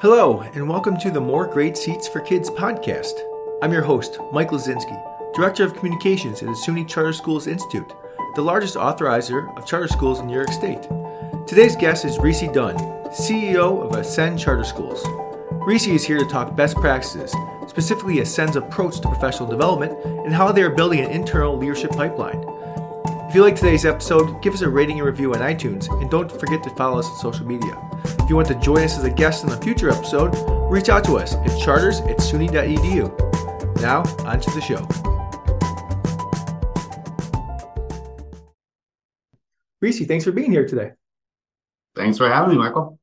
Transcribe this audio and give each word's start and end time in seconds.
Hello, 0.00 0.42
and 0.54 0.68
welcome 0.68 0.96
to 0.96 1.10
the 1.10 1.20
More 1.20 1.44
Great 1.44 1.76
Seats 1.76 2.06
for 2.06 2.20
Kids 2.20 2.48
podcast. 2.48 3.14
I'm 3.60 3.72
your 3.72 3.82
host, 3.82 4.20
Mike 4.30 4.50
Lazinski, 4.50 5.34
Director 5.34 5.64
of 5.64 5.74
Communications 5.74 6.40
at 6.40 6.46
the 6.46 6.54
SUNY 6.54 6.86
Charter 6.86 7.12
Schools 7.12 7.48
Institute, 7.48 7.92
the 8.36 8.40
largest 8.40 8.76
authorizer 8.76 9.52
of 9.58 9.66
charter 9.66 9.88
schools 9.88 10.20
in 10.20 10.28
New 10.28 10.36
York 10.36 10.52
State. 10.52 10.84
Today's 11.48 11.74
guest 11.74 12.04
is 12.04 12.16
Recy 12.18 12.54
Dunn, 12.54 12.76
CEO 13.08 13.82
of 13.82 13.96
Ascend 13.96 14.38
Charter 14.38 14.62
Schools. 14.62 15.02
Recy 15.66 15.94
is 15.94 16.06
here 16.06 16.18
to 16.18 16.26
talk 16.26 16.54
best 16.54 16.76
practices, 16.76 17.34
specifically 17.66 18.20
Ascend's 18.20 18.54
approach 18.54 19.00
to 19.00 19.08
professional 19.08 19.48
development 19.48 19.98
and 20.04 20.32
how 20.32 20.52
they 20.52 20.62
are 20.62 20.70
building 20.70 21.00
an 21.00 21.10
internal 21.10 21.58
leadership 21.58 21.90
pipeline. 21.90 22.44
If 23.28 23.34
you 23.34 23.42
like 23.42 23.56
today's 23.56 23.84
episode, 23.84 24.40
give 24.42 24.54
us 24.54 24.62
a 24.62 24.68
rating 24.68 24.98
and 25.00 25.06
review 25.08 25.34
on 25.34 25.40
iTunes, 25.40 25.90
and 26.00 26.08
don't 26.08 26.30
forget 26.30 26.62
to 26.62 26.70
follow 26.76 27.00
us 27.00 27.08
on 27.08 27.16
social 27.16 27.44
media. 27.44 27.87
If 28.04 28.28
you 28.28 28.36
want 28.36 28.48
to 28.48 28.54
join 28.56 28.82
us 28.82 28.98
as 28.98 29.04
a 29.04 29.10
guest 29.10 29.44
in 29.44 29.50
a 29.50 29.56
future 29.56 29.90
episode, 29.90 30.34
reach 30.70 30.88
out 30.88 31.04
to 31.04 31.16
us 31.16 31.34
at 31.34 31.58
charters 31.60 32.00
at 32.00 32.18
suny.edu. 32.18 33.80
Now, 33.80 34.02
on 34.26 34.40
to 34.40 34.50
the 34.50 34.60
show. 34.60 34.86
Recy, 39.82 40.06
thanks 40.06 40.24
for 40.24 40.32
being 40.32 40.50
here 40.50 40.66
today. 40.66 40.90
Thanks 41.94 42.18
for 42.18 42.28
having 42.28 42.50
me, 42.50 42.58
Michael. 42.58 42.98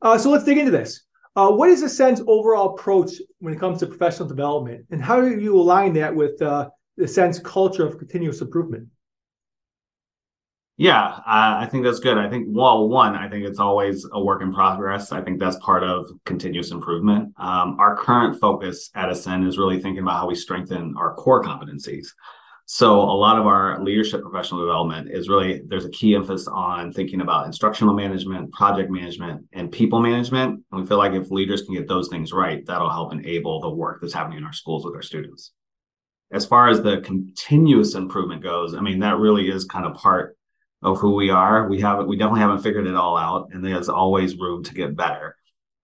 Uh, 0.00 0.18
so 0.18 0.30
let's 0.30 0.44
dig 0.44 0.58
into 0.58 0.70
this. 0.70 1.02
Uh, 1.34 1.50
what 1.50 1.70
is 1.70 1.82
Ascend's 1.82 2.22
overall 2.26 2.74
approach 2.74 3.12
when 3.38 3.54
it 3.54 3.60
comes 3.60 3.78
to 3.80 3.86
professional 3.86 4.28
development, 4.28 4.84
and 4.90 5.02
how 5.02 5.20
do 5.20 5.40
you 5.40 5.58
align 5.58 5.94
that 5.94 6.14
with 6.14 6.40
uh, 6.42 6.68
Ascend's 7.00 7.38
culture 7.38 7.86
of 7.86 7.98
continuous 7.98 8.40
improvement? 8.40 8.88
Yeah, 10.78 11.04
uh, 11.04 11.60
I 11.60 11.68
think 11.70 11.84
that's 11.84 12.00
good. 12.00 12.16
I 12.16 12.30
think, 12.30 12.46
well, 12.48 12.88
one, 12.88 13.14
I 13.14 13.28
think 13.28 13.44
it's 13.44 13.58
always 13.58 14.06
a 14.10 14.22
work 14.22 14.40
in 14.40 14.54
progress. 14.54 15.12
I 15.12 15.20
think 15.20 15.38
that's 15.38 15.56
part 15.58 15.84
of 15.84 16.10
continuous 16.24 16.70
improvement. 16.70 17.34
Um, 17.36 17.76
our 17.78 17.94
current 17.96 18.40
focus 18.40 18.90
at 18.94 19.10
Ascend 19.10 19.46
is 19.46 19.58
really 19.58 19.80
thinking 19.80 20.02
about 20.02 20.16
how 20.16 20.26
we 20.26 20.34
strengthen 20.34 20.94
our 20.96 21.14
core 21.14 21.42
competencies. 21.42 22.06
So, 22.64 23.00
a 23.00 23.12
lot 23.12 23.38
of 23.38 23.46
our 23.46 23.82
leadership 23.82 24.22
professional 24.22 24.60
development 24.60 25.10
is 25.10 25.28
really 25.28 25.60
there's 25.66 25.84
a 25.84 25.90
key 25.90 26.14
emphasis 26.14 26.48
on 26.48 26.90
thinking 26.92 27.20
about 27.20 27.44
instructional 27.44 27.92
management, 27.92 28.50
project 28.52 28.90
management, 28.90 29.44
and 29.52 29.70
people 29.70 30.00
management. 30.00 30.62
And 30.72 30.80
we 30.80 30.86
feel 30.86 30.96
like 30.96 31.12
if 31.12 31.30
leaders 31.30 31.62
can 31.62 31.74
get 31.74 31.86
those 31.86 32.08
things 32.08 32.32
right, 32.32 32.64
that'll 32.64 32.88
help 32.88 33.12
enable 33.12 33.60
the 33.60 33.68
work 33.68 34.00
that's 34.00 34.14
happening 34.14 34.38
in 34.38 34.44
our 34.44 34.54
schools 34.54 34.86
with 34.86 34.94
our 34.94 35.02
students. 35.02 35.52
As 36.32 36.46
far 36.46 36.70
as 36.70 36.80
the 36.80 37.02
continuous 37.02 37.94
improvement 37.94 38.42
goes, 38.42 38.74
I 38.74 38.80
mean, 38.80 39.00
that 39.00 39.18
really 39.18 39.50
is 39.50 39.66
kind 39.66 39.84
of 39.84 39.94
part 39.94 40.36
of 40.82 40.98
who 40.98 41.14
we 41.14 41.30
are. 41.30 41.68
We 41.68 41.80
haven't, 41.80 42.08
we 42.08 42.16
definitely 42.16 42.40
haven't 42.40 42.62
figured 42.62 42.86
it 42.86 42.94
all 42.94 43.16
out, 43.16 43.50
and 43.52 43.64
there's 43.64 43.88
always 43.88 44.36
room 44.36 44.64
to 44.64 44.74
get 44.74 44.96
better. 44.96 45.36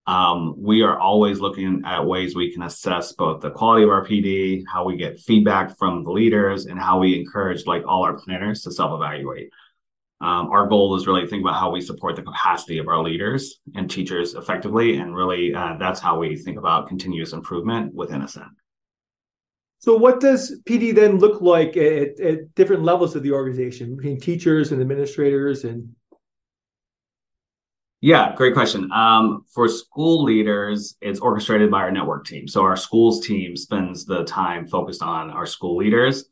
Um, 0.07 0.55
we 0.57 0.81
are 0.81 0.97
always 0.97 1.39
looking 1.39 1.83
at 1.85 2.05
ways 2.05 2.35
we 2.35 2.51
can 2.51 2.63
assess 2.63 3.13
both 3.13 3.41
the 3.41 3.51
quality 3.51 3.83
of 3.83 3.89
our 3.89 4.03
PD, 4.03 4.63
how 4.67 4.83
we 4.83 4.97
get 4.97 5.19
feedback 5.19 5.77
from 5.77 6.03
the 6.03 6.11
leaders, 6.11 6.65
and 6.65 6.79
how 6.79 6.99
we 6.99 7.19
encourage 7.19 7.65
like 7.67 7.83
all 7.85 8.03
our 8.03 8.17
planners 8.17 8.63
to 8.63 8.71
self-evaluate. 8.71 9.51
Um, 10.21 10.49
our 10.49 10.67
goal 10.67 10.95
is 10.95 11.07
really 11.07 11.27
think 11.27 11.41
about 11.41 11.59
how 11.59 11.69
we 11.69 11.79
support 11.79 12.15
the 12.15 12.23
capacity 12.23 12.79
of 12.79 12.87
our 12.87 13.01
leaders 13.01 13.59
and 13.75 13.89
teachers 13.89 14.33
effectively, 14.33 14.97
and 14.97 15.15
really 15.15 15.53
uh, 15.53 15.77
that's 15.77 15.99
how 15.99 16.19
we 16.19 16.35
think 16.35 16.57
about 16.57 16.87
continuous 16.87 17.31
improvement 17.31 17.93
within 17.93 18.21
Ascend. 18.21 18.49
So, 19.81 19.95
what 19.95 20.19
does 20.19 20.59
PD 20.65 20.93
then 20.93 21.19
look 21.19 21.41
like 21.41 21.77
at, 21.77 22.19
at 22.19 22.53
different 22.55 22.83
levels 22.83 23.15
of 23.15 23.23
the 23.23 23.31
organization 23.31 23.95
between 23.95 24.19
teachers 24.19 24.73
and 24.73 24.81
administrators 24.81 25.63
and? 25.63 25.95
Yeah, 28.01 28.33
great 28.35 28.53
question. 28.53 28.91
Um, 28.91 29.45
for 29.53 29.67
school 29.69 30.23
leaders, 30.23 30.95
it's 31.01 31.19
orchestrated 31.19 31.71
by 31.71 31.79
our 31.79 31.91
network 31.91 32.25
team. 32.25 32.47
So 32.47 32.63
our 32.63 32.75
schools 32.75 33.25
team 33.25 33.55
spends 33.55 34.05
the 34.05 34.23
time 34.25 34.67
focused 34.67 35.01
on 35.01 35.31
our 35.31 35.45
school 35.45 35.77
leaders, 35.77 36.25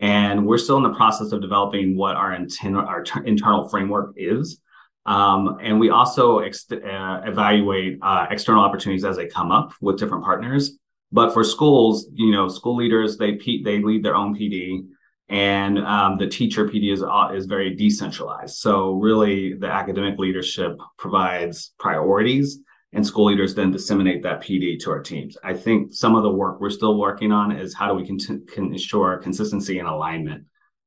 and 0.00 0.44
we're 0.44 0.58
still 0.58 0.76
in 0.76 0.82
the 0.82 0.94
process 0.94 1.30
of 1.30 1.40
developing 1.40 1.96
what 1.96 2.16
our, 2.16 2.36
inten- 2.36 2.84
our 2.84 3.02
t- 3.02 3.20
internal 3.24 3.68
framework 3.68 4.14
is. 4.16 4.60
Um, 5.06 5.58
and 5.62 5.78
we 5.78 5.90
also 5.90 6.40
ex- 6.40 6.70
uh, 6.70 7.20
evaluate 7.24 7.98
uh, 8.02 8.26
external 8.30 8.62
opportunities 8.62 9.04
as 9.04 9.16
they 9.16 9.26
come 9.26 9.52
up 9.52 9.72
with 9.80 9.98
different 9.98 10.24
partners. 10.24 10.76
But 11.10 11.32
for 11.32 11.42
schools, 11.42 12.06
you 12.12 12.30
know, 12.30 12.48
school 12.48 12.76
leaders 12.76 13.16
they 13.16 13.38
they 13.64 13.82
lead 13.82 14.02
their 14.02 14.14
own 14.14 14.36
PD, 14.36 14.86
and 15.28 15.78
um, 15.78 16.16
the 16.16 16.26
teacher 16.26 16.68
PD 16.68 16.92
is 16.92 17.02
uh, 17.02 17.32
is 17.34 17.46
very 17.46 17.74
decentralized. 17.74 18.56
So 18.56 18.92
really, 18.92 19.54
the 19.54 19.68
academic 19.68 20.18
leadership 20.18 20.76
provides 20.98 21.72
priorities, 21.78 22.60
and 22.92 23.06
school 23.06 23.26
leaders 23.26 23.54
then 23.54 23.70
disseminate 23.70 24.22
that 24.22 24.42
PD 24.42 24.78
to 24.80 24.90
our 24.90 25.02
teams. 25.02 25.36
I 25.42 25.54
think 25.54 25.92
some 25.92 26.14
of 26.14 26.22
the 26.22 26.30
work 26.30 26.60
we're 26.60 26.70
still 26.70 26.98
working 26.98 27.32
on 27.32 27.52
is 27.52 27.74
how 27.74 27.88
do 27.88 27.94
we 27.94 28.06
can, 28.06 28.18
can 28.46 28.72
ensure 28.72 29.18
consistency 29.18 29.78
and 29.78 29.88
alignment 29.88 30.44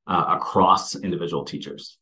uh, 0.07 0.25
across 0.29 0.95
individual 0.95 1.45
teachers. 1.45 1.97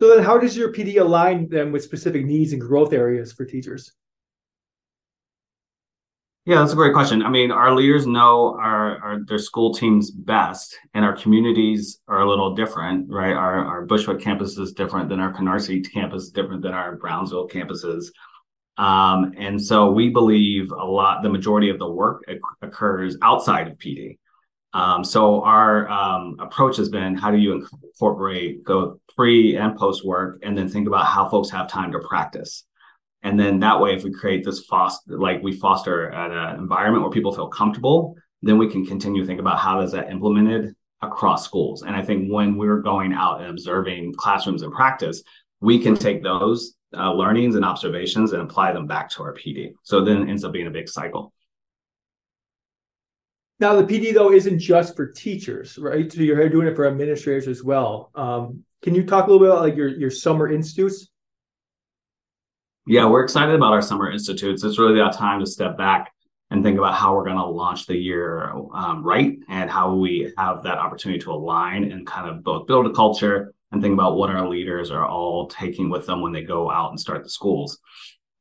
So 0.00 0.14
then, 0.14 0.24
how 0.24 0.38
does 0.38 0.56
your 0.56 0.72
PD 0.72 1.00
align 1.00 1.48
them 1.48 1.70
with 1.70 1.84
specific 1.84 2.24
needs 2.24 2.52
and 2.52 2.60
growth 2.60 2.92
areas 2.92 3.32
for 3.32 3.44
teachers? 3.44 3.92
Yeah, 6.44 6.56
that's 6.56 6.72
a 6.72 6.76
great 6.76 6.92
question. 6.92 7.22
I 7.22 7.30
mean, 7.30 7.52
our 7.52 7.72
leaders 7.72 8.04
know 8.04 8.58
our, 8.58 8.98
our 8.98 9.24
their 9.24 9.38
school 9.38 9.72
teams 9.72 10.10
best, 10.10 10.76
and 10.92 11.04
our 11.04 11.14
communities 11.14 12.00
are 12.08 12.20
a 12.20 12.28
little 12.28 12.56
different, 12.56 13.08
right? 13.08 13.32
Our 13.32 13.64
our 13.64 13.86
Bushwick 13.86 14.20
campus 14.20 14.58
is 14.58 14.72
different 14.72 15.08
than 15.08 15.20
our 15.20 15.32
Canarsie 15.32 15.88
campus, 15.92 16.30
different 16.30 16.62
than 16.62 16.72
our 16.72 16.96
Brownsville 16.96 17.48
campuses. 17.48 18.06
Um, 18.76 19.34
and 19.36 19.62
so 19.62 19.92
we 19.92 20.10
believe 20.10 20.72
a 20.72 20.84
lot, 20.84 21.22
the 21.22 21.28
majority 21.28 21.68
of 21.68 21.78
the 21.78 21.88
work 21.88 22.24
occurs 22.62 23.16
outside 23.22 23.68
of 23.68 23.78
PD. 23.78 24.18
Um, 24.72 25.04
so 25.04 25.42
our 25.42 25.88
um, 25.88 26.36
approach 26.40 26.78
has 26.78 26.88
been 26.88 27.14
how 27.14 27.30
do 27.30 27.36
you 27.36 27.52
incorporate 27.52 28.64
go 28.64 29.00
pre 29.14 29.56
and 29.56 29.76
post 29.76 30.04
work, 30.04 30.40
and 30.42 30.58
then 30.58 30.68
think 30.68 30.88
about 30.88 31.06
how 31.06 31.28
folks 31.28 31.50
have 31.50 31.68
time 31.68 31.92
to 31.92 32.00
practice. 32.00 32.64
And 33.22 33.38
then 33.38 33.60
that 33.60 33.80
way, 33.80 33.94
if 33.94 34.02
we 34.02 34.12
create 34.12 34.44
this 34.44 34.64
foster, 34.64 35.18
like 35.18 35.42
we 35.42 35.52
foster 35.52 36.06
an 36.06 36.58
environment 36.58 37.02
where 37.02 37.12
people 37.12 37.32
feel 37.32 37.48
comfortable, 37.48 38.16
then 38.42 38.58
we 38.58 38.68
can 38.68 38.84
continue 38.84 39.22
to 39.22 39.26
think 39.26 39.40
about 39.40 39.60
how 39.60 39.80
is 39.80 39.92
that 39.92 40.10
implemented 40.10 40.74
across 41.00 41.44
schools. 41.44 41.82
And 41.82 41.94
I 41.94 42.02
think 42.02 42.30
when 42.30 42.56
we're 42.56 42.80
going 42.80 43.12
out 43.12 43.40
and 43.40 43.50
observing 43.50 44.14
classrooms 44.14 44.62
and 44.62 44.72
practice, 44.72 45.22
we 45.60 45.78
can 45.78 45.94
take 45.94 46.22
those 46.22 46.74
uh, 46.96 47.12
learnings 47.12 47.54
and 47.54 47.64
observations 47.64 48.32
and 48.32 48.42
apply 48.42 48.72
them 48.72 48.86
back 48.86 49.08
to 49.10 49.22
our 49.22 49.34
PD. 49.34 49.72
So 49.82 50.04
then 50.04 50.22
it 50.22 50.28
ends 50.28 50.44
up 50.44 50.52
being 50.52 50.66
a 50.66 50.70
big 50.70 50.88
cycle. 50.88 51.32
Now 53.60 53.76
the 53.76 53.84
PD 53.84 54.12
though 54.12 54.32
isn't 54.32 54.58
just 54.58 54.96
for 54.96 55.12
teachers, 55.12 55.78
right? 55.78 56.10
So 56.12 56.20
you're 56.20 56.48
doing 56.48 56.66
it 56.66 56.74
for 56.74 56.86
administrators 56.86 57.46
as 57.46 57.62
well. 57.62 58.10
Um, 58.16 58.64
can 58.82 58.96
you 58.96 59.06
talk 59.06 59.26
a 59.26 59.30
little 59.30 59.46
bit 59.46 59.52
about 59.52 59.62
like 59.62 59.76
your 59.76 59.88
your 59.88 60.10
summer 60.10 60.50
institutes? 60.50 61.08
Yeah, 62.86 63.06
we're 63.06 63.22
excited 63.22 63.54
about 63.54 63.72
our 63.72 63.82
summer 63.82 64.10
institutes. 64.10 64.64
It's 64.64 64.78
really 64.78 64.98
that 64.98 65.12
time 65.12 65.38
to 65.38 65.46
step 65.46 65.78
back 65.78 66.12
and 66.50 66.64
think 66.64 66.78
about 66.78 66.94
how 66.94 67.14
we're 67.14 67.24
going 67.24 67.36
to 67.36 67.44
launch 67.44 67.86
the 67.86 67.96
year 67.96 68.50
um, 68.74 69.04
right 69.04 69.38
and 69.48 69.70
how 69.70 69.94
we 69.94 70.32
have 70.36 70.64
that 70.64 70.78
opportunity 70.78 71.20
to 71.20 71.32
align 71.32 71.92
and 71.92 72.04
kind 72.06 72.28
of 72.28 72.42
both 72.42 72.66
build 72.66 72.86
a 72.86 72.92
culture 72.92 73.54
and 73.70 73.80
think 73.80 73.94
about 73.94 74.16
what 74.16 74.30
our 74.30 74.48
leaders 74.48 74.90
are 74.90 75.06
all 75.06 75.46
taking 75.46 75.90
with 75.90 76.06
them 76.06 76.22
when 76.22 76.32
they 76.32 76.42
go 76.42 76.70
out 76.70 76.90
and 76.90 76.98
start 76.98 77.22
the 77.22 77.30
schools. 77.30 77.78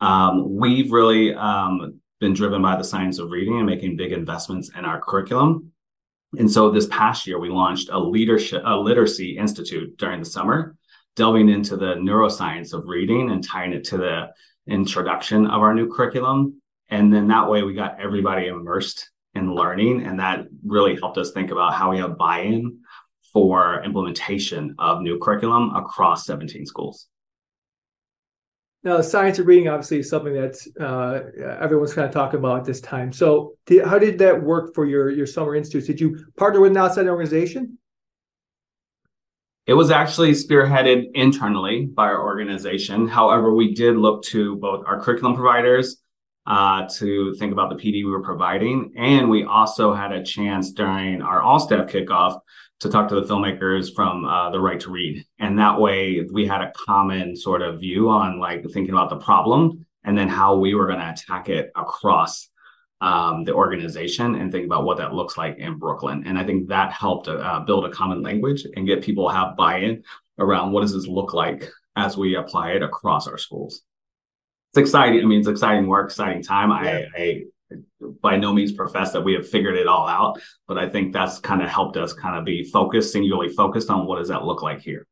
Um, 0.02 0.58
we've 0.58 0.91
really 0.91 1.35
um, 1.35 2.02
been 2.19 2.34
driven 2.34 2.63
by 2.63 2.75
the 2.75 2.84
science 2.84 3.19
of 3.19 3.29
reading 3.29 3.58
and 3.58 3.68
making 3.68 3.96
big 3.96 4.12
investments 4.12 4.72
in 4.75 4.85
our 4.85 5.00
curriculum. 5.00 5.72
And 6.38 6.50
so 6.50 6.72
this 6.72 6.88
past 6.88 7.28
year, 7.28 7.40
we 7.40 7.50
launched 7.50 7.90
a 7.91 8.00
leadership, 8.00 8.64
a 8.66 8.76
literacy 8.76 9.37
institute 9.37 9.97
during 9.97 10.20
the 10.20 10.26
summer 10.26 10.76
delving 11.16 11.49
into 11.49 11.78
the 11.78 11.96
neuroscience 11.96 12.73
of 12.73 12.85
reading 12.85 13.31
and 13.31 13.43
tying 13.43 13.73
it 13.73 13.84
to 13.85 13.97
the 13.97 14.29
introduction 14.67 15.46
of 15.46 15.61
our 15.61 15.73
new 15.73 15.91
curriculum. 15.91 16.61
And 16.90 17.13
then 17.13 17.28
that 17.29 17.49
way 17.49 17.63
we 17.63 17.73
got 17.73 17.99
everybody 17.99 18.47
immersed 18.47 19.09
in 19.34 19.53
learning. 19.53 20.05
And 20.05 20.19
that 20.19 20.46
really 20.66 20.96
helped 20.96 21.17
us 21.17 21.31
think 21.31 21.52
about 21.52 21.73
how 21.73 21.91
we 21.91 21.97
have 21.99 22.17
buy 22.17 22.41
in 22.41 22.79
for 23.34 23.81
implementation 23.84 24.75
of 24.78 25.02
new 25.02 25.19
curriculum 25.19 25.73
across 25.75 26.25
17 26.25 26.66
schools. 26.66 27.08
Now, 28.84 28.97
the 28.97 29.03
science 29.03 29.37
of 29.37 29.46
reading 29.46 29.67
obviously 29.67 29.99
is 29.99 30.09
something 30.09 30.34
that 30.34 30.58
uh, 30.79 31.53
everyone's 31.61 31.93
kind 31.93 32.08
of 32.08 32.13
talking 32.13 32.40
about 32.40 32.59
at 32.59 32.66
this 32.66 32.81
time. 32.81 33.13
So, 33.13 33.53
did, 33.67 33.85
how 33.85 33.99
did 33.99 34.17
that 34.19 34.41
work 34.41 34.73
for 34.73 34.85
your 34.87 35.11
your 35.11 35.28
summer 35.28 35.55
institutes? 35.55 35.85
Did 35.85 36.02
you 36.02 36.25
partner 36.35 36.61
with 36.61 36.72
an 36.72 36.78
outside 36.78 37.08
organization? 37.08 37.78
It 39.72 39.76
was 39.76 39.90
actually 39.90 40.32
spearheaded 40.32 41.12
internally 41.14 41.85
by 41.85 42.08
our 42.08 42.22
organization. 42.22 43.08
However, 43.08 43.56
we 43.56 43.73
did 43.73 43.96
look 43.96 44.22
to 44.23 44.58
both 44.58 44.84
our 44.85 45.00
curriculum 45.00 45.34
providers 45.34 45.96
uh, 46.46 46.90
to 46.97 47.34
think 47.35 47.53
about 47.53 47.70
the 47.70 47.78
PD 47.78 48.03
we 48.03 48.12
were 48.12 48.22
providing. 48.22 48.91
And 48.97 49.29
we 49.29 49.46
also 49.46 49.94
had 49.94 50.12
a 50.12 50.26
chance 50.26 50.73
during 50.73 51.22
our 51.22 51.41
all 51.41 51.58
staff 51.58 51.88
kickoff 51.88 52.41
to 52.82 52.90
talk 52.90 53.08
to 53.08 53.16
the 53.16 53.22
filmmakers 53.22 53.96
from 53.96 54.26
uh, 54.26 54.50
the 54.50 54.59
right 54.59 54.82
to 54.82 54.91
read. 54.91 55.26
And 55.40 55.58
that 55.58 55.79
way 55.79 56.28
we 56.34 56.46
had 56.46 56.59
a 56.59 56.73
common 56.76 57.38
sort 57.38 57.62
of 57.62 57.79
view 57.79 58.09
on 58.09 58.41
like 58.41 58.66
thinking 58.73 58.94
about 58.94 59.09
the 59.09 59.23
problem 59.23 59.85
and 60.03 60.18
then 60.18 60.28
how 60.28 60.58
we 60.58 60.76
were 60.76 60.88
going 60.88 61.00
to 61.00 61.12
attack 61.12 61.47
it 61.47 61.72
across 61.78 62.50
um, 63.02 63.44
the 63.44 63.53
organization 63.53 64.36
and 64.36 64.52
think 64.52 64.66
about 64.66 64.86
what 64.86 64.98
that 64.98 65.14
looks 65.14 65.38
like 65.38 65.58
in 65.58 65.78
Brooklyn. 65.78 66.24
And 66.26 66.38
I 66.38 66.46
think 66.46 66.70
that 66.70 66.94
helped 66.94 67.28
uh, 67.28 67.59
build 67.62 67.86
a 67.86 67.90
common 67.90 68.22
language 68.22 68.66
and 68.76 68.88
get 68.88 69.03
people 69.03 69.28
have 69.28 69.58
buy-in 69.58 70.03
around 70.40 70.72
what 70.72 70.82
does 70.82 70.94
this 70.94 71.08
look 71.08 71.34
like 71.34 71.70
as 71.96 72.16
we 72.16 72.36
apply 72.36 72.72
it 72.72 72.84
across 72.84 73.28
our 73.28 73.38
schools. 73.38 73.82
It's 74.72 74.78
exciting. 74.78 75.22
I 75.22 75.26
mean, 75.26 75.40
it's 75.40 75.50
exciting 75.50 75.88
work, 75.88 76.09
exciting 76.09 76.44
time. 76.44 76.70
Yeah. 76.70 77.06
I, 77.18 77.22
I 77.22 77.44
by 78.22 78.38
no 78.38 78.53
means 78.53 78.72
profess 78.72 79.12
that 79.14 79.22
we 79.22 79.34
have 79.34 79.47
figured 79.47 79.78
it 79.78 79.88
all 79.88 80.08
out, 80.08 80.40
but 80.68 80.78
I 80.78 80.90
think 80.90 81.14
that's 81.14 81.40
kind 81.40 81.62
of 81.62 81.70
helped 81.70 81.97
us 81.97 82.14
kind 82.14 82.38
of 82.38 82.46
be 82.46 82.64
focused, 82.66 83.14
singularly 83.14 83.54
focused 83.54 83.90
on 83.90 84.06
what 84.06 84.18
does 84.18 84.28
that 84.28 84.44
look 84.44 84.62
like 84.62 84.82
here. 84.82 85.08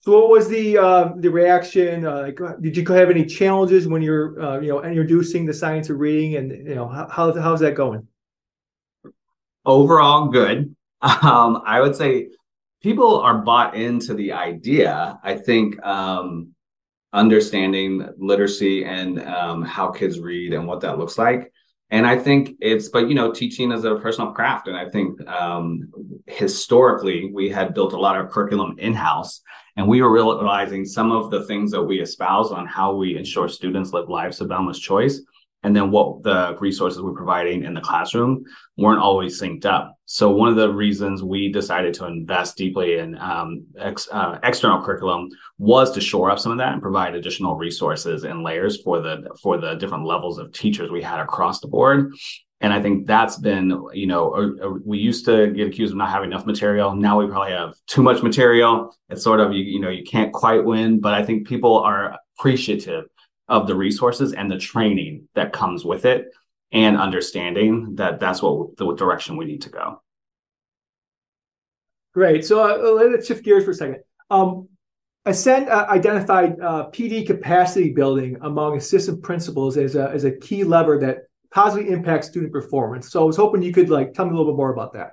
So, 0.00 0.12
what 0.12 0.30
was 0.30 0.48
the 0.48 0.78
uh, 0.78 1.12
the 1.16 1.28
reaction? 1.28 2.06
Uh, 2.06 2.22
like, 2.22 2.40
uh, 2.40 2.54
did 2.60 2.76
you 2.76 2.84
have 2.86 3.10
any 3.10 3.24
challenges 3.24 3.88
when 3.88 4.00
you're 4.00 4.40
uh, 4.40 4.60
you 4.60 4.68
know 4.68 4.82
introducing 4.84 5.44
the 5.44 5.54
science 5.54 5.90
of 5.90 5.98
reading, 5.98 6.36
and 6.36 6.50
you 6.68 6.74
know 6.74 6.88
how, 6.88 7.32
how's 7.32 7.60
that 7.60 7.74
going? 7.74 8.06
Overall, 9.64 10.28
good. 10.28 10.74
Um, 11.00 11.62
I 11.64 11.80
would 11.80 11.94
say 11.94 12.28
people 12.82 13.20
are 13.20 13.38
bought 13.38 13.76
into 13.76 14.14
the 14.14 14.32
idea. 14.32 15.18
I 15.22 15.36
think 15.36 15.80
um, 15.84 16.54
understanding 17.12 18.06
literacy 18.18 18.84
and 18.84 19.22
um, 19.22 19.62
how 19.62 19.90
kids 19.90 20.20
read 20.20 20.52
and 20.52 20.66
what 20.66 20.80
that 20.80 20.98
looks 20.98 21.18
like. 21.18 21.52
And 21.90 22.06
I 22.06 22.18
think 22.18 22.56
it's, 22.60 22.90
but 22.90 23.08
you 23.08 23.14
know, 23.14 23.32
teaching 23.32 23.72
is 23.72 23.84
a 23.84 23.96
personal 23.96 24.32
craft. 24.32 24.68
And 24.68 24.76
I 24.76 24.88
think 24.90 25.26
um, 25.26 25.88
historically 26.26 27.30
we 27.32 27.48
had 27.48 27.72
built 27.72 27.94
a 27.94 28.00
lot 28.00 28.20
of 28.20 28.30
curriculum 28.30 28.76
in 28.78 28.92
house, 28.92 29.40
and 29.78 29.86
we 29.86 30.02
were 30.02 30.10
realizing 30.10 30.84
some 30.84 31.12
of 31.12 31.30
the 31.30 31.44
things 31.44 31.70
that 31.70 31.82
we 31.82 32.00
espouse 32.00 32.50
on 32.50 32.66
how 32.66 32.94
we 32.94 33.16
ensure 33.16 33.48
students 33.48 33.92
live 33.92 34.08
lives 34.08 34.40
of 34.40 34.48
boundless 34.48 34.80
choice 34.80 35.20
and 35.62 35.74
then 35.74 35.92
what 35.92 36.22
the 36.24 36.56
resources 36.60 37.00
we're 37.00 37.12
providing 37.12 37.64
in 37.64 37.74
the 37.74 37.80
classroom 37.80 38.44
weren't 38.76 39.00
always 39.00 39.40
synced 39.40 39.66
up. 39.66 39.96
So 40.04 40.30
one 40.30 40.48
of 40.48 40.56
the 40.56 40.72
reasons 40.72 41.22
we 41.22 41.52
decided 41.52 41.94
to 41.94 42.06
invest 42.06 42.56
deeply 42.56 42.98
in 42.98 43.16
um, 43.18 43.66
ex, 43.78 44.08
uh, 44.10 44.38
external 44.42 44.82
curriculum 44.82 45.28
was 45.58 45.92
to 45.92 46.00
shore 46.00 46.30
up 46.30 46.40
some 46.40 46.52
of 46.52 46.58
that 46.58 46.72
and 46.72 46.82
provide 46.82 47.14
additional 47.14 47.56
resources 47.56 48.24
and 48.24 48.42
layers 48.42 48.80
for 48.82 49.00
the 49.00 49.28
for 49.40 49.58
the 49.58 49.74
different 49.74 50.06
levels 50.06 50.38
of 50.38 50.52
teachers 50.52 50.90
we 50.90 51.02
had 51.02 51.20
across 51.20 51.60
the 51.60 51.68
board. 51.68 52.12
And 52.60 52.72
I 52.72 52.82
think 52.82 53.06
that's 53.06 53.36
been, 53.36 53.86
you 53.92 54.06
know, 54.06 54.80
we 54.84 54.98
used 54.98 55.24
to 55.26 55.52
get 55.52 55.68
accused 55.68 55.92
of 55.92 55.96
not 55.98 56.10
having 56.10 56.32
enough 56.32 56.44
material. 56.44 56.94
Now 56.94 57.20
we 57.20 57.28
probably 57.28 57.52
have 57.52 57.74
too 57.86 58.02
much 58.02 58.22
material. 58.22 58.96
It's 59.08 59.22
sort 59.22 59.38
of, 59.38 59.52
you, 59.52 59.62
you 59.62 59.80
know, 59.80 59.90
you 59.90 60.02
can't 60.02 60.32
quite 60.32 60.64
win, 60.64 60.98
but 60.98 61.14
I 61.14 61.24
think 61.24 61.46
people 61.46 61.78
are 61.78 62.18
appreciative 62.38 63.04
of 63.48 63.66
the 63.66 63.74
resources 63.74 64.32
and 64.32 64.50
the 64.50 64.58
training 64.58 65.28
that 65.34 65.52
comes 65.52 65.84
with 65.84 66.04
it 66.04 66.26
and 66.72 66.98
understanding 66.98 67.94
that 67.96 68.20
that's 68.20 68.42
what 68.42 68.76
the 68.76 68.94
direction 68.94 69.36
we 69.36 69.46
need 69.46 69.62
to 69.62 69.70
go 69.70 70.02
great 72.12 72.44
so 72.44 72.60
uh, 72.60 73.06
let's 73.08 73.26
shift 73.26 73.44
gears 73.44 73.64
for 73.64 73.70
a 73.70 73.74
second 73.74 74.00
um, 74.30 74.68
ascend 75.24 75.68
uh, 75.70 75.86
identified 75.88 76.60
uh, 76.60 76.90
pd 76.90 77.26
capacity 77.26 77.90
building 77.90 78.36
among 78.42 78.76
assistant 78.76 79.22
principals 79.22 79.78
as 79.78 79.96
a, 79.96 80.10
as 80.10 80.24
a 80.24 80.32
key 80.32 80.62
lever 80.62 80.98
that 80.98 81.27
positively 81.52 81.92
impact 81.92 82.24
student 82.24 82.52
performance 82.52 83.10
so 83.10 83.22
i 83.22 83.24
was 83.24 83.36
hoping 83.36 83.62
you 83.62 83.72
could 83.72 83.90
like 83.90 84.12
tell 84.12 84.24
me 84.24 84.32
a 84.32 84.34
little 84.34 84.52
bit 84.52 84.56
more 84.56 84.72
about 84.72 84.92
that 84.92 85.12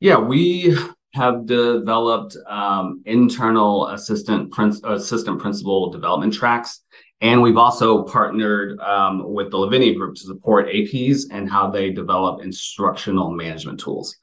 yeah 0.00 0.18
we 0.18 0.76
have 1.14 1.46
developed 1.46 2.36
um, 2.46 3.02
internal 3.04 3.88
assistant 3.88 4.52
assistant 4.84 5.40
principal 5.40 5.90
development 5.90 6.32
tracks, 6.32 6.80
and 7.20 7.42
we've 7.42 7.58
also 7.58 8.02
partnered 8.04 8.80
um, 8.80 9.32
with 9.32 9.50
the 9.50 9.58
Lavinia 9.58 9.94
Group 9.94 10.14
to 10.16 10.22
support 10.22 10.68
APs 10.68 11.24
and 11.30 11.50
how 11.50 11.70
they 11.70 11.90
develop 11.90 12.42
instructional 12.42 13.30
management 13.30 13.78
tools. 13.78 14.16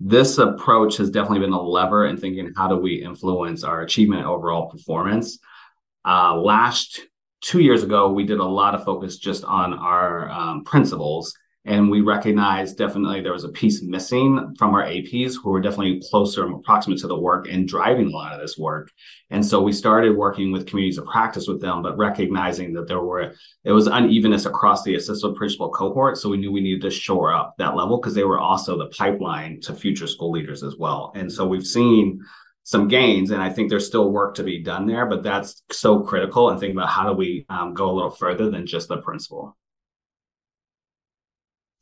This 0.00 0.38
approach 0.38 0.96
has 0.96 1.10
definitely 1.10 1.40
been 1.40 1.52
a 1.52 1.60
lever 1.60 2.06
in 2.06 2.16
thinking 2.16 2.52
how 2.56 2.66
do 2.66 2.76
we 2.76 2.94
influence 2.94 3.62
our 3.62 3.82
achievement 3.82 4.26
overall 4.26 4.68
performance. 4.68 5.38
Uh, 6.04 6.34
last 6.34 7.00
two 7.42 7.60
years 7.60 7.82
ago, 7.82 8.10
we 8.10 8.24
did 8.24 8.38
a 8.38 8.44
lot 8.44 8.74
of 8.74 8.84
focus 8.84 9.18
just 9.18 9.44
on 9.44 9.74
our 9.74 10.30
um, 10.30 10.64
principals 10.64 11.34
and 11.64 11.90
we 11.90 12.00
recognized 12.00 12.76
definitely 12.76 13.20
there 13.20 13.32
was 13.32 13.44
a 13.44 13.48
piece 13.48 13.82
missing 13.82 14.54
from 14.58 14.74
our 14.74 14.82
APs 14.82 15.34
who 15.40 15.50
were 15.50 15.60
definitely 15.60 16.02
closer 16.10 16.44
and 16.44 16.62
proximate 16.64 16.98
to 16.98 17.06
the 17.06 17.18
work 17.18 17.46
and 17.48 17.68
driving 17.68 18.08
a 18.08 18.10
lot 18.10 18.32
of 18.32 18.40
this 18.40 18.58
work. 18.58 18.90
And 19.30 19.46
so 19.46 19.62
we 19.62 19.72
started 19.72 20.16
working 20.16 20.50
with 20.50 20.66
communities 20.66 20.98
of 20.98 21.06
practice 21.06 21.46
with 21.46 21.60
them, 21.60 21.82
but 21.82 21.96
recognizing 21.96 22.72
that 22.72 22.88
there 22.88 23.00
were 23.00 23.34
it 23.62 23.70
was 23.70 23.86
unevenness 23.86 24.44
across 24.44 24.82
the 24.82 24.96
assistant 24.96 25.36
principal 25.36 25.70
cohort. 25.70 26.18
So 26.18 26.28
we 26.28 26.36
knew 26.36 26.50
we 26.50 26.60
needed 26.60 26.82
to 26.82 26.90
shore 26.90 27.32
up 27.32 27.54
that 27.58 27.76
level 27.76 27.98
because 27.98 28.14
they 28.14 28.24
were 28.24 28.40
also 28.40 28.76
the 28.76 28.86
pipeline 28.86 29.60
to 29.60 29.74
future 29.74 30.08
school 30.08 30.32
leaders 30.32 30.64
as 30.64 30.76
well. 30.76 31.12
And 31.14 31.30
so 31.30 31.46
we've 31.46 31.66
seen 31.66 32.20
some 32.64 32.88
gains 32.88 33.30
and 33.30 33.42
i 33.42 33.50
think 33.50 33.68
there's 33.68 33.86
still 33.86 34.10
work 34.12 34.34
to 34.34 34.42
be 34.42 34.62
done 34.62 34.86
there 34.86 35.06
but 35.06 35.22
that's 35.22 35.62
so 35.70 36.00
critical 36.00 36.50
and 36.50 36.60
think 36.60 36.72
about 36.72 36.88
how 36.88 37.08
do 37.08 37.12
we 37.12 37.44
um, 37.48 37.74
go 37.74 37.90
a 37.90 37.92
little 37.92 38.10
further 38.10 38.50
than 38.50 38.66
just 38.66 38.88
the 38.88 38.98
principal 38.98 39.56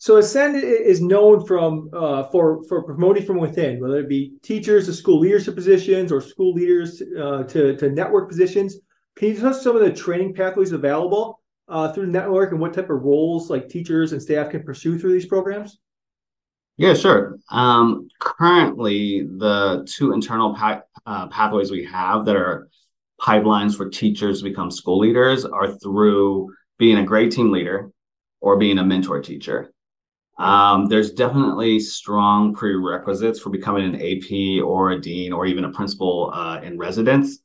so 0.00 0.16
Ascend 0.16 0.56
is 0.56 1.02
known 1.02 1.44
from 1.44 1.90
uh, 1.92 2.22
for 2.24 2.64
for 2.70 2.82
promoting 2.82 3.22
from 3.22 3.36
within, 3.36 3.78
whether 3.82 4.00
it 4.00 4.08
be 4.08 4.32
teachers 4.42 4.86
to 4.86 4.94
school 4.94 5.20
leadership 5.20 5.54
positions 5.54 6.10
or 6.10 6.22
school 6.22 6.54
leaders 6.54 7.02
uh, 7.20 7.42
to 7.42 7.76
to 7.76 7.90
network 7.90 8.30
positions. 8.30 8.78
Can 9.16 9.28
you 9.28 9.34
tell 9.34 9.50
us 9.50 9.62
some 9.62 9.76
of 9.76 9.82
the 9.82 9.92
training 9.92 10.32
pathways 10.32 10.72
available 10.72 11.42
uh, 11.68 11.92
through 11.92 12.06
the 12.06 12.12
network 12.12 12.52
and 12.52 12.60
what 12.60 12.72
type 12.72 12.88
of 12.88 13.02
roles 13.02 13.50
like 13.50 13.68
teachers 13.68 14.12
and 14.12 14.22
staff 14.22 14.50
can 14.50 14.62
pursue 14.62 14.98
through 14.98 15.12
these 15.12 15.26
programs? 15.26 15.78
Yeah, 16.80 16.94
sure. 16.94 17.36
Um, 17.50 18.08
currently, 18.20 19.26
the 19.36 19.86
two 19.86 20.12
internal 20.12 20.54
pa- 20.54 20.80
uh, 21.04 21.26
pathways 21.28 21.70
we 21.70 21.84
have 21.84 22.24
that 22.24 22.36
are 22.36 22.68
pipelines 23.20 23.76
for 23.76 23.90
teachers 23.90 24.38
to 24.38 24.44
become 24.48 24.70
school 24.70 24.98
leaders 24.98 25.44
are 25.44 25.72
through 25.76 26.54
being 26.78 26.96
a 26.96 27.04
grade 27.04 27.32
team 27.32 27.52
leader 27.52 27.90
or 28.40 28.56
being 28.56 28.78
a 28.78 28.84
mentor 28.84 29.20
teacher. 29.20 29.70
Um, 30.38 30.86
there's 30.86 31.12
definitely 31.12 31.80
strong 31.80 32.54
prerequisites 32.54 33.40
for 33.40 33.50
becoming 33.50 33.84
an 33.84 34.00
AP 34.00 34.62
or 34.62 34.92
a 34.92 35.00
dean 35.00 35.34
or 35.34 35.44
even 35.44 35.64
a 35.64 35.72
principal 35.72 36.30
uh, 36.32 36.60
in 36.62 36.78
residence. 36.78 37.40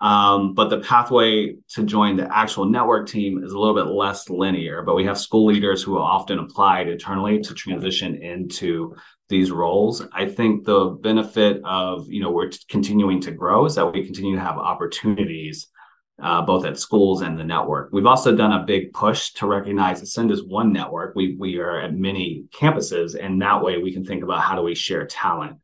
Um, 0.00 0.52
but 0.52 0.68
the 0.68 0.80
pathway 0.80 1.56
to 1.70 1.84
join 1.84 2.16
the 2.16 2.36
actual 2.36 2.66
network 2.66 3.08
team 3.08 3.42
is 3.42 3.52
a 3.52 3.58
little 3.58 3.74
bit 3.74 3.90
less 3.90 4.28
linear. 4.28 4.82
But 4.82 4.94
we 4.94 5.04
have 5.06 5.18
school 5.18 5.46
leaders 5.46 5.82
who 5.82 5.98
often 5.98 6.38
applied 6.38 6.88
internally 6.88 7.40
to 7.40 7.54
transition 7.54 8.22
into 8.22 8.94
these 9.28 9.50
roles. 9.50 10.02
I 10.12 10.26
think 10.26 10.64
the 10.64 10.90
benefit 11.00 11.60
of 11.64 12.06
you 12.08 12.20
know 12.20 12.30
we're 12.30 12.50
continuing 12.68 13.20
to 13.22 13.32
grow 13.32 13.64
is 13.64 13.74
that 13.76 13.92
we 13.92 14.04
continue 14.04 14.36
to 14.36 14.42
have 14.42 14.58
opportunities 14.58 15.68
uh, 16.22 16.42
both 16.42 16.64
at 16.64 16.78
schools 16.78 17.22
and 17.22 17.38
the 17.38 17.44
network. 17.44 17.90
We've 17.92 18.06
also 18.06 18.34
done 18.34 18.52
a 18.52 18.64
big 18.64 18.92
push 18.92 19.32
to 19.32 19.46
recognize 19.46 20.00
Ascend 20.00 20.30
as 20.30 20.42
one 20.42 20.72
network. 20.72 21.14
We 21.14 21.36
we 21.38 21.58
are 21.58 21.80
at 21.80 21.94
many 21.94 22.44
campuses, 22.54 23.16
and 23.20 23.40
that 23.42 23.62
way 23.62 23.78
we 23.78 23.92
can 23.92 24.04
think 24.04 24.22
about 24.22 24.42
how 24.42 24.56
do 24.56 24.62
we 24.62 24.74
share 24.74 25.06
talent. 25.06 25.58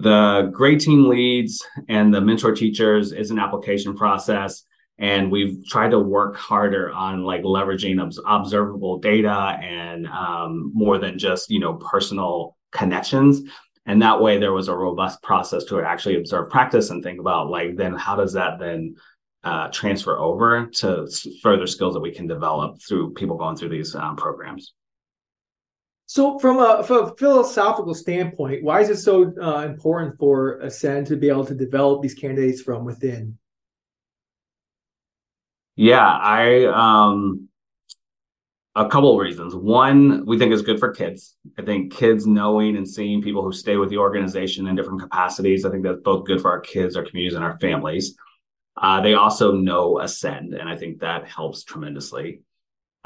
The 0.00 0.50
grade 0.52 0.80
team 0.80 1.08
leads 1.08 1.66
and 1.88 2.12
the 2.14 2.20
mentor 2.20 2.54
teachers 2.54 3.12
is 3.12 3.30
an 3.30 3.38
application 3.38 3.96
process, 3.96 4.64
and 4.98 5.30
we've 5.30 5.66
tried 5.66 5.90
to 5.90 5.98
work 5.98 6.36
harder 6.36 6.90
on 6.92 7.24
like 7.24 7.42
leveraging 7.42 8.00
obs- 8.02 8.20
observable 8.26 8.98
data 8.98 9.58
and 9.62 10.06
um, 10.06 10.70
more 10.74 10.98
than 10.98 11.18
just 11.18 11.50
you 11.50 11.60
know 11.60 11.74
personal 11.74 12.56
connections 12.70 13.40
and 13.86 14.02
that 14.02 14.20
way 14.20 14.38
there 14.38 14.52
was 14.52 14.68
a 14.68 14.76
robust 14.76 15.22
process 15.22 15.64
to 15.64 15.80
actually 15.80 16.16
observe 16.16 16.50
practice 16.50 16.90
and 16.90 17.02
think 17.02 17.18
about 17.18 17.48
like 17.48 17.74
then 17.76 17.94
how 17.94 18.14
does 18.14 18.34
that 18.34 18.58
then 18.58 18.94
uh, 19.44 19.68
transfer 19.68 20.18
over 20.18 20.66
to 20.66 21.08
further 21.42 21.66
skills 21.66 21.94
that 21.94 22.00
we 22.00 22.12
can 22.12 22.26
develop 22.26 22.80
through 22.86 23.14
people 23.14 23.36
going 23.36 23.56
through 23.56 23.68
these 23.68 23.94
um, 23.94 24.16
programs. 24.16 24.74
So, 26.10 26.38
from 26.38 26.58
a, 26.58 26.82
from 26.82 27.04
a, 27.04 27.14
philosophical 27.16 27.94
standpoint, 27.94 28.64
why 28.64 28.80
is 28.80 28.88
it 28.88 28.96
so 28.96 29.30
uh, 29.42 29.66
important 29.66 30.18
for 30.18 30.58
Ascend 30.60 31.06
to 31.08 31.16
be 31.16 31.28
able 31.28 31.44
to 31.44 31.54
develop 31.54 32.00
these 32.00 32.14
candidates 32.14 32.62
from 32.62 32.86
within? 32.86 33.36
Yeah, 35.76 36.08
I 36.08 36.64
um, 36.64 37.50
a 38.74 38.88
couple 38.88 39.12
of 39.12 39.20
reasons. 39.20 39.54
One, 39.54 40.24
we 40.24 40.38
think 40.38 40.50
is 40.50 40.62
good 40.62 40.78
for 40.78 40.92
kids. 40.92 41.36
I 41.58 41.62
think 41.62 41.92
kids 41.92 42.26
knowing 42.26 42.78
and 42.78 42.88
seeing 42.88 43.20
people 43.20 43.42
who 43.42 43.52
stay 43.52 43.76
with 43.76 43.90
the 43.90 43.98
organization 43.98 44.66
in 44.66 44.76
different 44.76 45.02
capacities. 45.02 45.66
I 45.66 45.70
think 45.70 45.82
that's 45.82 46.00
both 46.00 46.24
good 46.24 46.40
for 46.40 46.50
our 46.50 46.60
kids, 46.60 46.96
our 46.96 47.04
communities, 47.04 47.36
and 47.36 47.44
our 47.44 47.58
families. 47.58 48.16
Uh, 48.80 49.02
they 49.02 49.12
also 49.12 49.52
know 49.52 50.00
Ascend, 50.00 50.54
and 50.54 50.70
I 50.70 50.76
think 50.76 51.00
that 51.00 51.28
helps 51.28 51.64
tremendously. 51.64 52.40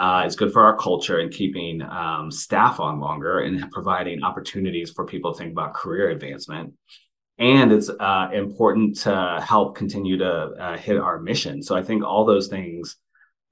Uh, 0.03 0.23
it's 0.27 0.35
good 0.35 0.53
for 0.53 0.63
our 0.65 0.77
culture 0.77 1.19
and 1.21 1.31
keeping 1.33 1.81
um, 1.83 2.29
staff 2.29 2.81
on 2.81 2.99
longer 2.99 3.35
and 3.47 3.71
providing 3.71 4.25
opportunities 4.25 4.91
for 4.91 5.05
people 5.07 5.33
to 5.33 5.39
think 5.39 5.53
about 5.53 5.75
career 5.75 6.11
advancement. 6.11 6.75
and 7.39 7.73
it's 7.73 7.89
uh, 7.89 8.29
important 8.33 8.97
to 8.99 9.15
help 9.45 9.77
continue 9.77 10.17
to 10.17 10.31
uh, 10.31 10.77
hit 10.77 10.99
our 10.99 11.21
mission. 11.21 11.63
So 11.63 11.77
I 11.77 11.83
think 11.83 12.05
all 12.05 12.25
those 12.25 12.49
things, 12.49 12.97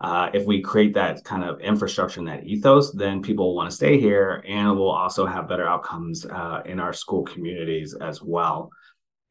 uh, 0.01 0.31
if 0.33 0.45
we 0.45 0.61
create 0.61 0.95
that 0.95 1.25
kind 1.25 1.45
of 1.45 1.61
infrastructure 1.61 2.21
and 2.21 2.29
that 2.29 2.45
ethos, 2.45 2.93
then 2.93 3.23
people 3.23 3.47
will 3.47 3.57
want 3.57 3.71
to 3.71 3.77
stay 3.77 4.01
here, 4.01 4.43
and 4.47 4.77
we'll 4.77 4.91
also 4.91 5.27
have 5.27 5.49
better 5.49 5.69
outcomes 5.69 6.27
uh, 6.27 6.63
in 6.67 6.81
our 6.81 6.93
school 6.93 7.25
communities 7.25 7.95
as 8.01 8.23
well. 8.23 8.71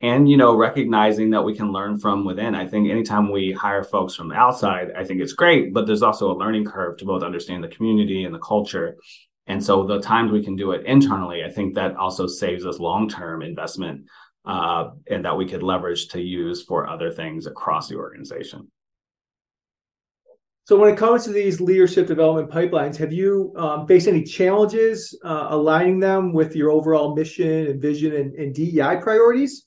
And 0.01 0.29
you 0.29 0.37
know, 0.37 0.55
recognizing 0.55 1.29
that 1.31 1.43
we 1.43 1.53
can 1.53 1.73
learn 1.73 1.99
from 1.99 2.23
within. 2.23 2.55
I 2.55 2.65
think 2.65 2.89
anytime 2.89 3.31
we 3.31 3.51
hire 3.51 3.83
folks 3.83 4.15
from 4.15 4.29
the 4.29 4.35
outside, 4.35 4.91
I 4.97 5.03
think 5.03 5.19
it's 5.19 5.33
great, 5.33 5.73
but 5.73 5.87
there's 5.87 6.03
also 6.03 6.31
a 6.31 6.37
learning 6.37 6.65
curve 6.65 6.97
to 6.97 7.05
both 7.05 7.21
understand 7.21 7.63
the 7.63 7.67
community 7.67 8.23
and 8.23 8.33
the 8.33 8.39
culture. 8.39 8.95
And 9.47 9.61
so 9.61 9.85
the 9.85 9.99
times 9.99 10.31
we 10.31 10.43
can 10.43 10.55
do 10.55 10.71
it 10.71 10.85
internally, 10.85 11.43
I 11.43 11.49
think 11.49 11.75
that 11.75 11.97
also 11.97 12.27
saves 12.27 12.65
us 12.65 12.79
long-term 12.79 13.41
investment 13.41 14.05
uh, 14.45 14.91
and 15.09 15.25
that 15.25 15.35
we 15.35 15.47
could 15.47 15.63
leverage 15.63 16.07
to 16.09 16.21
use 16.21 16.63
for 16.63 16.87
other 16.87 17.11
things 17.11 17.45
across 17.45 17.89
the 17.89 17.95
organization. 17.95 18.69
So, 20.65 20.77
when 20.77 20.93
it 20.93 20.97
comes 20.97 21.23
to 21.23 21.31
these 21.31 21.59
leadership 21.59 22.05
development 22.05 22.51
pipelines, 22.51 22.95
have 22.97 23.11
you 23.11 23.51
um, 23.57 23.87
faced 23.87 24.07
any 24.07 24.23
challenges 24.23 25.17
uh, 25.25 25.47
aligning 25.49 25.99
them 25.99 26.31
with 26.31 26.55
your 26.55 26.69
overall 26.69 27.15
mission 27.15 27.67
and 27.67 27.81
vision 27.81 28.15
and, 28.15 28.35
and 28.35 28.53
DEI 28.53 28.97
priorities? 29.01 29.65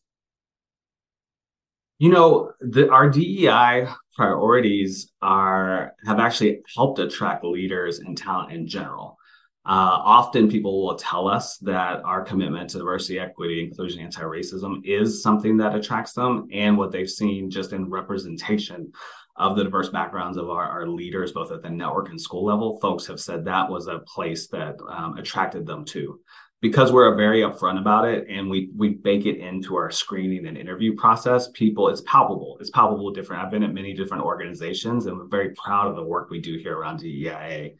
You 2.02 2.08
know, 2.08 2.50
the, 2.60 2.90
our 2.90 3.08
DEI 3.08 3.86
priorities 4.16 5.12
are 5.22 5.92
have 6.04 6.18
actually 6.18 6.58
helped 6.74 6.98
attract 6.98 7.44
leaders 7.44 8.00
and 8.00 8.18
talent 8.18 8.50
in 8.50 8.66
general. 8.66 9.16
Uh, 9.64 10.02
often 10.02 10.50
people 10.50 10.84
will 10.84 10.96
tell 10.96 11.28
us 11.28 11.58
that 11.58 12.02
our 12.02 12.24
commitment 12.24 12.70
to 12.70 12.78
diversity, 12.78 13.20
equity, 13.20 13.62
inclusion, 13.62 14.00
anti-racism 14.00 14.84
is 14.84 15.22
something 15.22 15.56
that 15.58 15.76
attracts 15.76 16.12
them, 16.12 16.48
and 16.52 16.76
what 16.76 16.90
they've 16.90 17.08
seen 17.08 17.48
just 17.48 17.72
in 17.72 17.88
representation 17.88 18.90
of 19.36 19.56
the 19.56 19.62
diverse 19.62 19.88
backgrounds 19.88 20.36
of 20.36 20.50
our, 20.50 20.64
our 20.64 20.88
leaders, 20.88 21.30
both 21.30 21.52
at 21.52 21.62
the 21.62 21.70
network 21.70 22.08
and 22.08 22.20
school 22.20 22.44
level, 22.44 22.80
folks 22.80 23.06
have 23.06 23.20
said 23.20 23.44
that 23.44 23.70
was 23.70 23.86
a 23.86 24.00
place 24.00 24.48
that 24.48 24.74
um, 24.88 25.16
attracted 25.18 25.64
them 25.64 25.84
to. 25.84 26.18
Because 26.62 26.92
we're 26.92 27.14
very 27.16 27.42
upfront 27.42 27.78
about 27.78 28.08
it 28.08 28.26
and 28.30 28.48
we 28.48 28.70
we 28.74 28.90
bake 28.90 29.26
it 29.26 29.38
into 29.38 29.76
our 29.76 29.90
screening 29.90 30.46
and 30.46 30.56
interview 30.56 30.94
process, 30.94 31.50
people, 31.52 31.88
it's 31.88 32.02
palpable. 32.02 32.56
It's 32.60 32.70
palpable 32.70 33.10
different. 33.10 33.42
I've 33.42 33.50
been 33.50 33.64
at 33.64 33.74
many 33.74 33.92
different 33.92 34.24
organizations 34.24 35.06
and 35.06 35.18
we're 35.18 35.26
very 35.26 35.50
proud 35.50 35.88
of 35.88 35.96
the 35.96 36.04
work 36.04 36.30
we 36.30 36.40
do 36.40 36.56
here 36.56 36.78
around 36.78 37.00
DEIA 37.00 37.74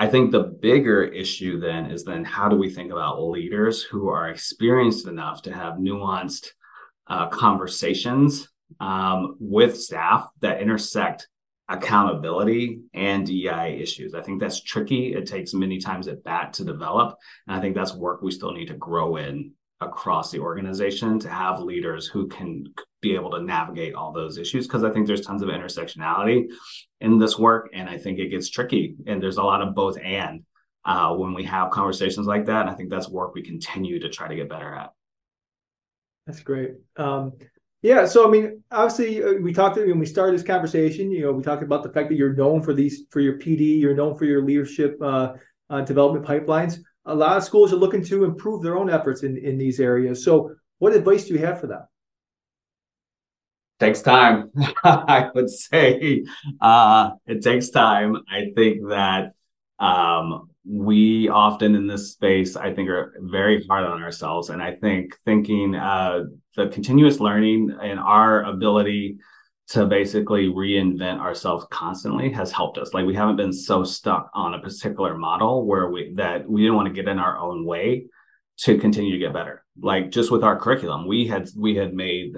I 0.00 0.06
think 0.06 0.30
the 0.30 0.44
bigger 0.44 1.02
issue 1.02 1.58
then 1.58 1.90
is 1.90 2.04
then 2.04 2.24
how 2.24 2.48
do 2.48 2.56
we 2.56 2.70
think 2.70 2.92
about 2.92 3.20
leaders 3.20 3.82
who 3.82 4.08
are 4.08 4.28
experienced 4.28 5.08
enough 5.08 5.42
to 5.42 5.52
have 5.52 5.74
nuanced 5.74 6.50
uh, 7.08 7.26
conversations 7.26 8.48
um, 8.78 9.36
with 9.40 9.76
staff 9.76 10.28
that 10.40 10.62
intersect 10.62 11.26
accountability 11.68 12.80
and 12.94 13.26
DEI 13.26 13.78
issues. 13.80 14.14
I 14.14 14.22
think 14.22 14.40
that's 14.40 14.62
tricky. 14.62 15.14
It 15.14 15.26
takes 15.26 15.52
many 15.52 15.78
times 15.78 16.08
at 16.08 16.24
bat 16.24 16.54
to 16.54 16.64
develop. 16.64 17.16
And 17.46 17.56
I 17.56 17.60
think 17.60 17.74
that's 17.74 17.94
work 17.94 18.22
we 18.22 18.30
still 18.30 18.52
need 18.52 18.68
to 18.68 18.74
grow 18.74 19.16
in 19.16 19.52
across 19.80 20.30
the 20.30 20.40
organization 20.40 21.20
to 21.20 21.28
have 21.28 21.60
leaders 21.60 22.06
who 22.06 22.26
can 22.26 22.64
be 23.00 23.14
able 23.14 23.30
to 23.30 23.42
navigate 23.42 23.94
all 23.94 24.12
those 24.12 24.38
issues 24.38 24.66
because 24.66 24.82
I 24.82 24.90
think 24.90 25.06
there's 25.06 25.24
tons 25.24 25.42
of 25.42 25.50
intersectionality 25.50 26.46
in 27.00 27.18
this 27.18 27.38
work 27.38 27.70
and 27.72 27.88
I 27.88 27.96
think 27.96 28.18
it 28.18 28.30
gets 28.30 28.50
tricky 28.50 28.96
and 29.06 29.22
there's 29.22 29.36
a 29.36 29.42
lot 29.42 29.62
of 29.62 29.76
both 29.76 29.96
and 30.02 30.42
uh, 30.84 31.14
when 31.14 31.32
we 31.32 31.44
have 31.44 31.70
conversations 31.70 32.26
like 32.26 32.46
that 32.46 32.62
and 32.62 32.70
I 32.70 32.74
think 32.74 32.90
that's 32.90 33.08
work 33.08 33.34
we 33.34 33.42
continue 33.42 34.00
to 34.00 34.08
try 34.08 34.26
to 34.26 34.34
get 34.34 34.48
better 34.48 34.74
at. 34.74 34.90
That's 36.26 36.40
great. 36.40 36.72
Um, 36.96 37.34
yeah, 37.82 38.06
so 38.06 38.26
I 38.26 38.30
mean, 38.30 38.62
obviously, 38.70 39.22
uh, 39.22 39.34
we 39.40 39.52
talked 39.52 39.76
when 39.76 39.98
we 39.98 40.06
started 40.06 40.34
this 40.34 40.46
conversation. 40.46 41.10
You 41.10 41.22
know, 41.22 41.32
we 41.32 41.42
talked 41.42 41.62
about 41.62 41.82
the 41.82 41.92
fact 41.92 42.08
that 42.08 42.16
you're 42.16 42.34
known 42.34 42.62
for 42.62 42.74
these 42.74 43.04
for 43.10 43.20
your 43.20 43.38
PD, 43.38 43.80
you're 43.80 43.94
known 43.94 44.16
for 44.16 44.24
your 44.24 44.42
leadership 44.42 44.98
uh, 45.00 45.34
uh, 45.70 45.82
development 45.82 46.26
pipelines 46.26 46.80
a 47.08 47.14
lot 47.14 47.38
of 47.38 47.42
schools 47.42 47.72
are 47.72 47.76
looking 47.76 48.04
to 48.04 48.24
improve 48.24 48.62
their 48.62 48.76
own 48.76 48.90
efforts 48.90 49.22
in, 49.22 49.36
in 49.38 49.56
these 49.56 49.80
areas. 49.80 50.22
So, 50.22 50.54
what 50.78 50.94
advice 50.94 51.24
do 51.24 51.34
you 51.34 51.40
have 51.40 51.58
for 51.58 51.66
them? 51.66 51.82
Takes 53.80 54.02
time. 54.02 54.50
I 54.84 55.30
would 55.34 55.50
say 55.50 56.24
uh, 56.60 57.10
it 57.26 57.42
takes 57.42 57.70
time. 57.70 58.16
I 58.30 58.52
think 58.54 58.86
that 58.88 59.32
um, 59.78 60.47
we 60.70 61.28
often 61.28 61.74
in 61.74 61.86
this 61.86 62.12
space, 62.12 62.54
I 62.54 62.74
think, 62.74 62.90
are 62.90 63.14
very 63.20 63.64
hard 63.66 63.84
on 63.84 64.02
ourselves. 64.02 64.50
And 64.50 64.62
I 64.62 64.74
think 64.74 65.16
thinking 65.24 65.74
uh, 65.74 66.24
the 66.56 66.68
continuous 66.68 67.20
learning 67.20 67.76
and 67.82 67.98
our 67.98 68.44
ability 68.44 69.18
to 69.68 69.86
basically 69.86 70.46
reinvent 70.48 71.20
ourselves 71.20 71.66
constantly 71.70 72.30
has 72.32 72.52
helped 72.52 72.78
us. 72.78 72.92
Like 72.92 73.06
we 73.06 73.14
haven't 73.14 73.36
been 73.36 73.52
so 73.52 73.82
stuck 73.82 74.30
on 74.34 74.54
a 74.54 74.60
particular 74.60 75.16
model 75.16 75.66
where 75.66 75.90
we 75.90 76.12
that 76.16 76.48
we 76.48 76.62
didn't 76.62 76.76
want 76.76 76.88
to 76.88 76.94
get 76.94 77.08
in 77.08 77.18
our 77.18 77.38
own 77.38 77.64
way 77.64 78.06
to 78.58 78.78
continue 78.78 79.12
to 79.12 79.18
get 79.18 79.32
better. 79.32 79.64
Like 79.80 80.10
just 80.10 80.30
with 80.30 80.42
our 80.42 80.58
curriculum, 80.58 81.06
we 81.06 81.26
had 81.26 81.48
we 81.56 81.76
had 81.76 81.94
made 81.94 82.34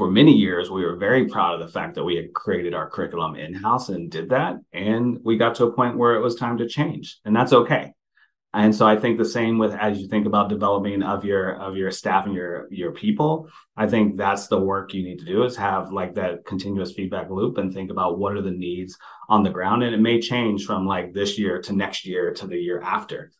for 0.00 0.10
many 0.10 0.32
years 0.32 0.70
we 0.70 0.82
were 0.82 0.96
very 0.96 1.26
proud 1.26 1.52
of 1.52 1.60
the 1.60 1.70
fact 1.70 1.94
that 1.94 2.02
we 2.02 2.16
had 2.16 2.32
created 2.32 2.72
our 2.72 2.88
curriculum 2.88 3.34
in-house 3.34 3.90
and 3.90 4.10
did 4.10 4.30
that 4.30 4.56
and 4.72 5.18
we 5.22 5.36
got 5.36 5.54
to 5.54 5.66
a 5.66 5.72
point 5.74 5.98
where 5.98 6.14
it 6.14 6.22
was 6.22 6.36
time 6.36 6.56
to 6.56 6.66
change 6.66 7.18
and 7.26 7.36
that's 7.36 7.52
okay. 7.52 7.92
And 8.54 8.74
so 8.74 8.86
i 8.86 8.96
think 8.96 9.18
the 9.18 9.26
same 9.26 9.58
with 9.58 9.74
as 9.74 10.00
you 10.00 10.08
think 10.08 10.26
about 10.26 10.48
developing 10.48 11.02
of 11.02 11.26
your 11.26 11.54
of 11.56 11.76
your 11.76 11.90
staff 11.90 12.24
and 12.24 12.34
your 12.34 12.66
your 12.70 12.92
people 12.92 13.50
i 13.76 13.86
think 13.86 14.16
that's 14.16 14.48
the 14.48 14.58
work 14.58 14.94
you 14.94 15.02
need 15.02 15.18
to 15.18 15.26
do 15.26 15.44
is 15.44 15.54
have 15.56 15.92
like 15.92 16.14
that 16.14 16.46
continuous 16.46 16.92
feedback 16.92 17.28
loop 17.28 17.58
and 17.58 17.74
think 17.74 17.90
about 17.90 18.18
what 18.18 18.34
are 18.34 18.42
the 18.42 18.50
needs 18.50 18.96
on 19.28 19.42
the 19.42 19.50
ground 19.50 19.82
and 19.82 19.94
it 19.94 20.00
may 20.00 20.18
change 20.18 20.64
from 20.64 20.86
like 20.86 21.12
this 21.12 21.38
year 21.38 21.60
to 21.60 21.74
next 21.74 22.06
year 22.06 22.32
to 22.32 22.46
the 22.46 22.56
year 22.56 22.80
after 22.80 23.30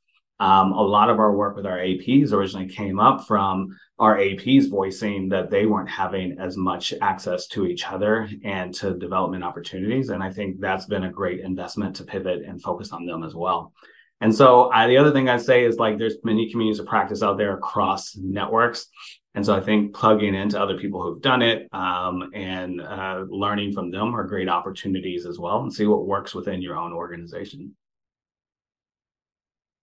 um, 0.41 0.73
a 0.73 0.83
lot 0.83 1.11
of 1.11 1.19
our 1.19 1.33
work 1.33 1.55
with 1.55 1.67
our 1.67 1.79
aps 1.79 2.33
originally 2.33 2.69
came 2.69 2.99
up 2.99 3.27
from 3.27 3.69
our 3.99 4.17
aps 4.17 4.69
voicing 4.69 5.29
that 5.29 5.51
they 5.51 5.67
weren't 5.67 5.91
having 5.91 6.37
as 6.41 6.57
much 6.57 6.93
access 7.01 7.47
to 7.47 7.67
each 7.67 7.87
other 7.87 8.29
and 8.45 8.75
to 8.75 8.95
development 8.95 9.45
opportunities 9.45 10.09
and 10.09 10.23
i 10.23 10.31
think 10.31 10.59
that's 10.59 10.87
been 10.87 11.05
a 11.05 11.13
great 11.13 11.41
investment 11.41 11.95
to 11.95 12.05
pivot 12.05 12.43
and 12.43 12.63
focus 12.63 12.93
on 12.93 13.07
them 13.07 13.23
as 13.23 13.35
well 13.35 13.73
and 14.21 14.35
so 14.35 14.71
I, 14.71 14.87
the 14.87 14.99
other 14.99 15.13
thing 15.13 15.29
I'd 15.29 15.41
say 15.41 15.65
is 15.65 15.77
like 15.77 15.99
there's 15.99 16.17
many 16.25 16.51
communities 16.51 16.79
of 16.79 16.87
practice 16.87 17.23
out 17.23 17.39
there 17.39 17.55
across 17.55 18.17
networks. 18.17 18.87
And 19.35 19.47
so 19.47 19.55
I 19.55 19.61
think 19.61 19.95
plugging 19.95 20.35
into 20.35 20.61
other 20.61 20.77
people 20.77 21.03
who've 21.03 21.23
done 21.23 21.41
it 21.41 21.69
um, 21.73 22.31
and 22.35 22.81
uh, 22.81 23.25
learning 23.29 23.73
from 23.73 23.91
them 23.91 24.15
are 24.15 24.25
great 24.25 24.49
opportunities 24.49 25.25
as 25.25 25.39
well 25.39 25.63
and 25.63 25.73
see 25.73 25.87
what 25.87 26.07
works 26.07 26.35
within 26.35 26.61
your 26.61 26.77
own 26.77 26.93
organization. 26.93 27.75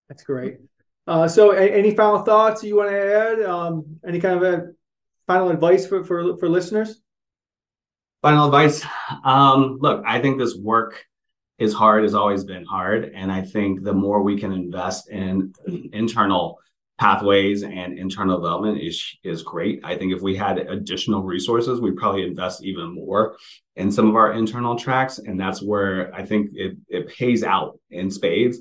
That's 0.09 0.23
great. 0.23 0.57
Uh, 1.05 1.27
so 1.27 1.51
a- 1.51 1.69
any 1.69 1.95
final 1.95 2.19
thoughts 2.19 2.63
you 2.63 2.75
want 2.75 2.89
to 2.89 2.97
add? 2.97 3.41
Um, 3.43 3.99
any 4.07 4.19
kind 4.19 4.35
of 4.35 4.43
a 4.43 4.67
final 5.25 5.49
advice 5.49 5.87
for, 5.87 6.03
for, 6.03 6.37
for 6.37 6.49
listeners? 6.49 7.01
Final 8.21 8.45
advice. 8.45 8.85
Um, 9.23 9.77
look, 9.79 10.03
I 10.05 10.19
think 10.19 10.37
this 10.37 10.55
work 10.55 11.05
is 11.59 11.73
hard 11.73 12.03
has 12.03 12.13
always 12.13 12.43
been 12.43 12.65
hard. 12.65 13.11
And 13.15 13.31
I 13.31 13.41
think 13.41 13.83
the 13.83 13.93
more 13.93 14.21
we 14.21 14.37
can 14.37 14.51
invest 14.51 15.09
in 15.09 15.53
internal 15.93 16.59
pathways 16.99 17.61
and 17.63 17.97
internal 17.97 18.39
development 18.39 18.81
is 18.81 19.17
is 19.23 19.43
great. 19.43 19.79
I 19.83 19.95
think 19.95 20.13
if 20.13 20.21
we 20.21 20.35
had 20.35 20.57
additional 20.57 21.21
resources, 21.21 21.79
we'd 21.79 21.95
probably 21.95 22.23
invest 22.23 22.63
even 22.63 22.95
more 22.95 23.37
in 23.75 23.91
some 23.91 24.09
of 24.09 24.15
our 24.15 24.33
internal 24.33 24.75
tracks. 24.75 25.19
And 25.19 25.39
that's 25.39 25.61
where 25.61 26.13
I 26.13 26.25
think 26.25 26.51
it, 26.53 26.77
it 26.87 27.07
pays 27.07 27.43
out 27.43 27.79
in 27.91 28.09
spades, 28.09 28.59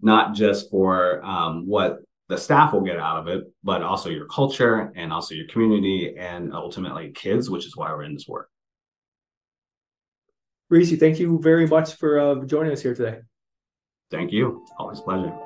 not 0.00 0.34
just 0.34 0.70
for 0.70 1.24
um, 1.24 1.66
what 1.66 1.98
the 2.28 2.36
staff 2.36 2.72
will 2.72 2.80
get 2.80 2.98
out 2.98 3.18
of 3.18 3.28
it, 3.28 3.44
but 3.62 3.82
also 3.82 4.10
your 4.10 4.26
culture 4.26 4.92
and 4.96 5.12
also 5.12 5.34
your 5.34 5.46
community 5.46 6.16
and 6.18 6.52
ultimately 6.52 7.12
kids, 7.12 7.48
which 7.48 7.66
is 7.66 7.76
why 7.76 7.90
we're 7.92 8.02
in 8.02 8.14
this 8.14 8.26
work. 8.26 8.50
Recy, 10.72 10.98
thank 10.98 11.20
you 11.20 11.38
very 11.40 11.66
much 11.66 11.94
for 11.94 12.18
uh, 12.18 12.44
joining 12.44 12.72
us 12.72 12.82
here 12.82 12.94
today. 12.94 13.20
Thank 14.10 14.32
you. 14.32 14.66
Always 14.78 15.00
pleasure. 15.00 15.45